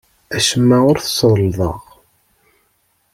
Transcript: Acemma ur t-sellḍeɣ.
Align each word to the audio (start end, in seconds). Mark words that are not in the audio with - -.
Acemma 0.35 0.77
ur 0.89 0.97
t-sellḍeɣ. 0.99 1.79